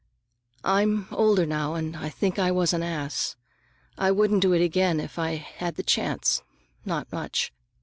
I'm 0.65 1.05
older 1.11 1.45
now, 1.45 1.75
and 1.75 1.95
I 1.95 2.09
think 2.09 2.39
I 2.39 2.49
was 2.49 2.73
an 2.73 2.81
ass. 2.81 3.35
I 3.99 4.09
wouldn't 4.09 4.41
do 4.41 4.51
it 4.51 4.63
again 4.65 4.99
if 4.99 5.19
I 5.19 5.35
had 5.35 5.75
the 5.75 5.83
chance, 5.83 6.41
not 6.83 7.11
much! 7.13 7.53